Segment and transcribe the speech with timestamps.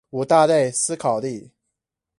[0.09, 1.51] 五大類思考力